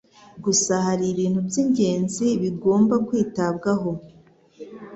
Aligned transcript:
Gusa 0.43 0.73
hari 0.87 1.05
ibintu 1.13 1.39
by'ingenzi 1.47 2.25
bigomba 2.41 2.95
kwitabwaho 3.07 3.91